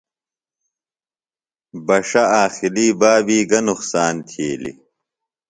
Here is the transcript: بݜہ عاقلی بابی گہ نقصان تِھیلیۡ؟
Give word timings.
بݜہ 1.85 2.23
عاقلی 2.35 2.87
بابی 2.99 3.39
گہ 3.49 3.59
نقصان 3.67 4.15
تِھیلیۡ؟ 4.27 4.77